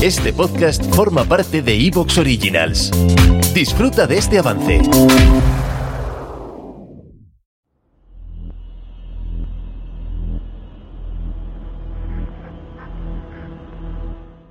[0.00, 2.92] Este podcast forma parte de Evox Originals.
[3.52, 4.80] Disfruta de este avance.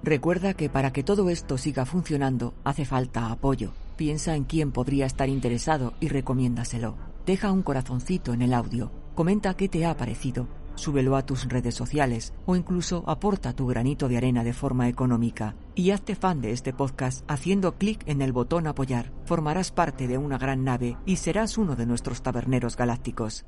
[0.04, 3.71] Recuerda que para que todo esto siga funcionando hace falta apoyo.
[3.95, 6.98] Piensa en quién podría estar interesado y recomiéndaselo.
[7.25, 8.91] Deja un corazoncito en el audio.
[9.16, 10.50] Comenta qué te ha parecido.
[10.77, 15.55] Súbelo a tus redes sociales o incluso aporta tu granito de arena de forma económica.
[15.75, 19.11] Y hazte fan de este podcast haciendo clic en el botón apoyar.
[19.25, 23.45] Formarás parte de una gran nave y serás uno de nuestros taberneros galácticos.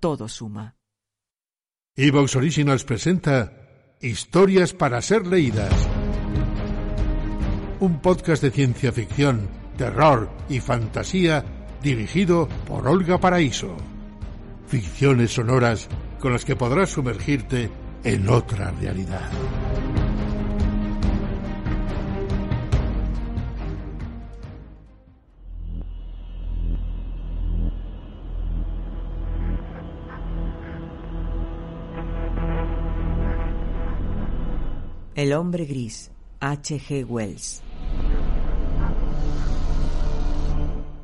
[0.00, 0.74] Todo suma.
[1.96, 3.52] Evox Originals presenta
[4.00, 5.72] Historias para ser leídas.
[7.78, 11.44] Un podcast de ciencia ficción, terror y fantasía
[11.80, 13.76] dirigido por Olga Paraíso.
[14.66, 15.88] Ficciones sonoras
[16.22, 17.68] con las que podrás sumergirte
[18.04, 19.28] en otra realidad.
[35.16, 36.78] El hombre gris, H.
[36.78, 37.04] G.
[37.04, 37.62] Wells.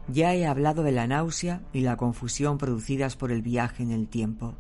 [0.07, 4.07] Ya he hablado de la náusea y la confusión producidas por el viaje en el
[4.07, 4.55] tiempo.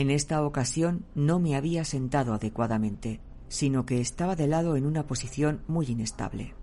[0.00, 5.06] En esta ocasión no me había sentado adecuadamente, sino que estaba de lado en una
[5.06, 6.54] posición muy inestable.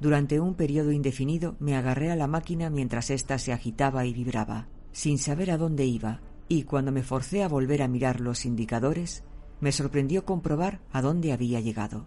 [0.00, 4.68] Durante un periodo indefinido me agarré a la máquina mientras ésta se agitaba y vibraba,
[4.90, 9.24] sin saber a dónde iba, y cuando me forcé a volver a mirar los indicadores,
[9.62, 12.06] me sorprendió comprobar a dónde había llegado.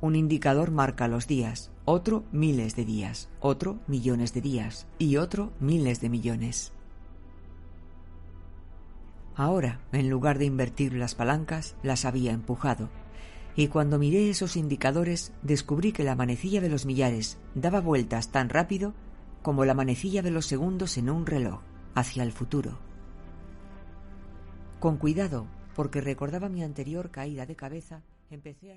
[0.00, 5.52] Un indicador marca los días, otro miles de días, otro millones de días y otro
[5.58, 6.72] miles de millones.
[9.38, 12.90] Ahora, en lugar de invertir las palancas, las había empujado,
[13.54, 18.48] y cuando miré esos indicadores descubrí que la manecilla de los millares daba vueltas tan
[18.48, 18.94] rápido
[19.42, 21.60] como la manecilla de los segundos en un reloj,
[21.94, 22.80] hacia el futuro.
[24.80, 28.76] Con cuidado, porque recordaba mi anterior caída de cabeza, empecé a